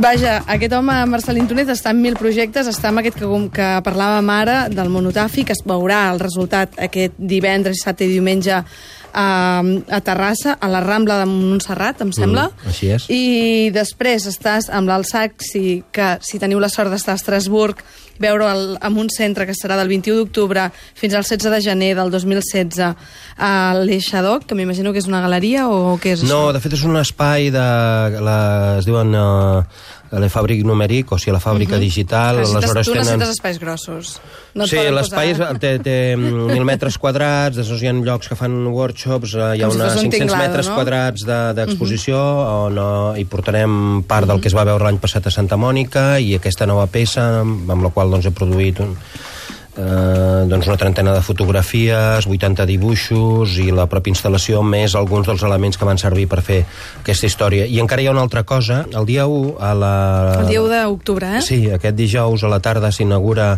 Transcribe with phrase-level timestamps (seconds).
[0.00, 4.30] Vaja, aquest home, Marcelín Túnez, està en mil projectes, està en aquest que, que parlàvem
[4.32, 8.62] ara, del monotafi, que es veurà el resultat aquest divendres, dissabte i diumenge
[9.12, 9.26] a,
[9.60, 12.48] a Terrassa, a la Rambla de Montserrat, em sembla.
[12.48, 13.10] Mm, així és.
[13.12, 17.84] I després estàs amb l'Alsaxi, que si teniu la sort d'estar a Estrasburg,
[18.20, 20.66] veure'l en un centre que serà del 21 d'octubre
[20.98, 25.68] fins al 16 de gener del 2016 a l'Eixadoc, que m'imagino que és una galeria
[25.72, 26.52] o què és No, això?
[26.58, 27.64] de fet és un espai de...
[28.20, 28.36] La,
[28.78, 29.16] es diuen...
[29.16, 33.04] Uh, la fàbrica numèric, o sigui, la fàbrica digital, Necessites, aleshores tu tenen...
[33.06, 34.12] necessites espais grossos.
[34.58, 39.36] No sí, l'espai té, té 1.000 metres quadrats, després hi ha llocs que fan workshops,
[39.38, 40.74] eh, hi ha si uns fos un 500 tinglado, metres no?
[40.80, 42.18] quadrats de- d'exposició
[42.66, 46.18] on eh, hi portarem part del que es va veure l'any passat a Santa Mònica
[46.18, 48.96] i aquesta nova peça amb la qual doncs, he produït un,
[49.76, 55.44] eh, doncs una trentena de fotografies, 80 dibuixos i la pròpia instal·lació, més alguns dels
[55.46, 56.60] elements que van servir per fer
[57.02, 57.66] aquesta història.
[57.66, 59.94] I encara hi ha una altra cosa, el dia 1 a la...
[60.40, 61.44] El dia 1 d'octubre, eh?
[61.44, 63.52] Sí, aquest dijous a la tarda s'inaugura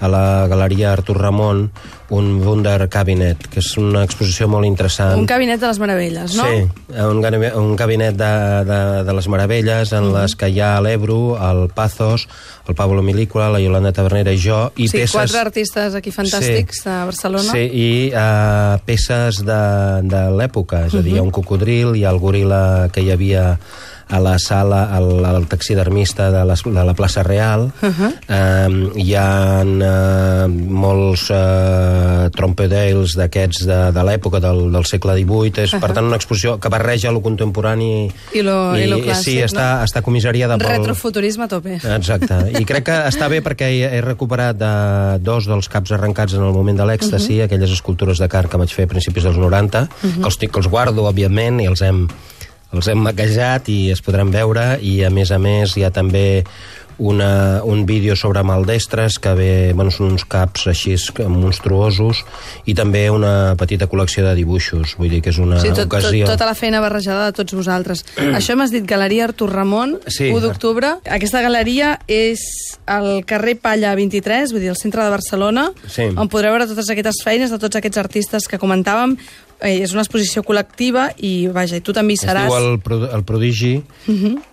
[0.00, 1.70] a la Galeria Artur Ramon
[2.10, 5.16] un Wunder Cabinet, que és una exposició molt interessant.
[5.18, 6.44] Un cabinet de les meravelles, no?
[6.44, 6.66] Sí,
[7.00, 7.22] un,
[7.58, 8.28] un cabinet de,
[8.68, 10.14] de, de les meravelles en Mhm.
[10.20, 12.28] les que hi ha l'Ebru, el Pazos,
[12.68, 15.12] el Pablo Milícola, la Yolanda Tavernera i jo, i sí, peces...
[15.16, 16.88] quatre artistes aquí fantàstics Sí.
[16.90, 17.50] de Barcelona.
[17.52, 19.62] Sí, i uh, peces de,
[20.04, 21.02] de l'època, és a Mhm.
[21.04, 23.58] dir, hi ha un cocodril, hi ha el goril·la que hi havia
[24.08, 27.72] a la sala, al, al taxidermista de, les, de la plaça Real.
[27.82, 27.86] Uh.
[27.88, 28.92] -huh.
[28.96, 35.52] hi ha uh, molts uh, trompedales d'aquests de, de l'època del, del segle XVIII.
[35.64, 35.80] És, uh -huh.
[35.80, 39.78] per tant, una exposició que barreja lo contemporani I lo- i lo clàssic, Sí, està,
[39.78, 39.84] no?
[39.84, 40.68] està comissariada pel...
[40.68, 41.74] Retrofuturisme a tope.
[41.82, 42.34] Exacte.
[42.60, 46.42] I crec que està bé perquè he, he recuperat de dos dels caps arrencats en
[46.42, 47.44] el moment de l'èxtasi, Mhm.
[47.44, 50.68] aquelles escultures de car que vaig fer a principis dels 90, que, els, que els
[50.68, 52.08] guardo, òbviament, i els hem,
[52.74, 56.44] els hem maquejat i es podran veure, i a més a més hi ha també
[56.98, 60.94] una, un vídeo sobre maldestres que ve, bueno, són uns caps així
[61.26, 62.20] monstruosos
[62.70, 65.88] i també una petita col·lecció de dibuixos vull dir que és una Sí, tot, tot,
[65.90, 68.04] ocasió tota la feina barrejada de tots vosaltres.
[68.38, 70.30] Això m'has dit Galeria Artur Ramon, Sí.
[70.30, 70.94] 1 d'octubre.
[71.10, 72.42] Aquesta galeria és
[72.86, 76.06] al carrer Palla 23, vull dir, al centre de Barcelona, Sí.
[76.14, 79.18] on podreu veure totes aquestes feines de tots aquests artistes que comentàvem.
[79.62, 82.48] Eh, és una exposició col·lectiva i, vaja, i tu també hi Es seràs.
[82.50, 83.76] diu el, Pro- el Prodigi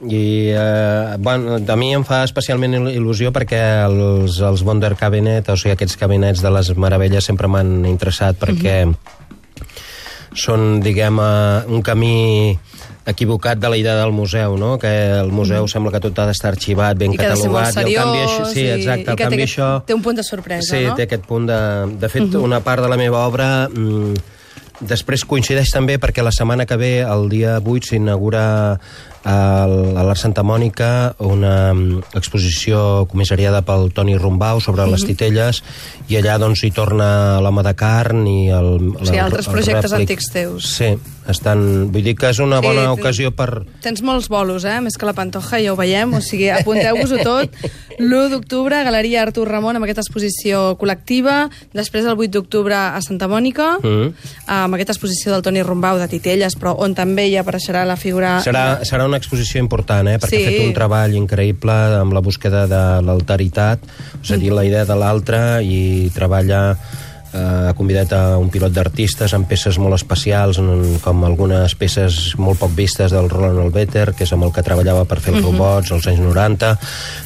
[0.07, 0.21] i
[0.53, 5.57] eh, bueno, a mi em fa especialment il- il·lusió perquè els, els Wonder Cabinet, o
[5.57, 8.85] sigui, aquests cabinets de les meravelles sempre m'han interessat perquè
[10.33, 12.57] són, diguem, eh, un camí
[13.05, 14.77] equivocat de la idea del museu, no?
[14.79, 14.87] que
[15.19, 18.45] el museu sembla que tot ha d'estar arxivat, ben I catalogat, i el canvi, això,
[18.45, 19.69] seriós, sí, i- exacte, i el que té canvi aquest- això...
[19.89, 20.95] té un punt de sorpresa, sí, no?
[20.95, 21.59] té aquest punt de...
[21.99, 23.67] De fet, una part de la meva obra...
[23.67, 24.13] Mm,
[24.81, 28.43] Després coincideix també perquè la setmana que ve, el dia 8, s'inaugura
[29.23, 35.61] a l'Art Santa Mònica una mm, exposició comissariada pel Toni Rumbau sobre les titelles
[36.09, 39.91] i allà doncs hi torna l'home de carn i el, O sigui, altres el projectes
[39.91, 40.09] rèplic.
[40.09, 40.71] antics teus.
[40.77, 40.89] Sí,
[41.29, 43.61] estan, vull dir que és una Sí, bona ocasió per...
[43.85, 44.79] Tens molts bolos, eh?
[44.81, 46.13] Més que la Pantoja, ja ho veiem.
[46.17, 47.53] O sigui, apunteu-vos-ho tot.
[48.01, 51.45] L'1 d'octubre, Galeria Artur Ramon, amb aquesta exposició col·lectiva.
[51.77, 54.11] Després, el 8 d'octubre, a Santa Mònica, Mm.
[54.51, 58.39] amb aquesta exposició del Toni Rumbau de Titelles, però on també hi apareixerà la figura...
[58.43, 60.17] Serà, serà una exposició important, eh?
[60.23, 60.41] perquè Sí.
[60.47, 63.83] ha fet un treball increïble amb la búsqueda de l'alteritat,
[64.23, 66.77] és a dir, la idea de l'altre, i treballa
[67.33, 70.59] eh, ha convidat a un pilot d'artistes amb peces molt especials,
[71.03, 75.05] com algunes peces molt poc vistes del Roland Albeter, que és amb el que treballava
[75.05, 76.71] per fer els robots als anys 90.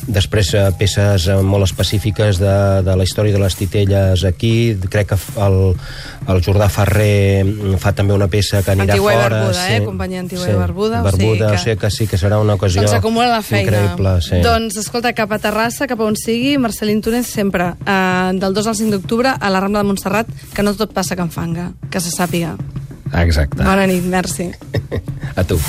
[0.07, 2.55] Després eh, peces eh, molt específiques de,
[2.85, 4.75] de la història de les titelles aquí.
[4.89, 5.57] Crec que el,
[6.29, 9.39] el Jordà Ferrer mm, fa també una peça que anirà Antigua i fora.
[9.41, 9.81] Barbuda, eh?
[9.85, 12.55] Companyia Antigua i Barbuda, o Barbuda, sigui que- o sigui que sí que serà una
[12.59, 13.65] ocasió Doncs acumula la feina.
[13.71, 14.15] increïble.
[14.21, 14.41] Sí.
[14.43, 18.67] Doncs, escolta, cap a Terrassa, cap a on sigui, Marcelín Túnez sempre, eh, del 2
[18.67, 19.94] al 5 d'octubre, a la Rambla de Montserrat,
[20.53, 22.55] que no tot passa a Can Fanga, que se sàpiga.
[23.13, 23.63] Exacte.
[23.63, 24.51] Bona nit, merci.
[25.39, 25.59] A tu.